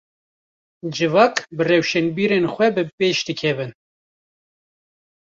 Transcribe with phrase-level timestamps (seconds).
[0.95, 3.71] Civak, bi rewşenbîrên xwe bipêş dikevin